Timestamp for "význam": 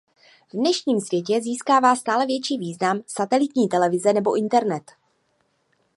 2.57-3.01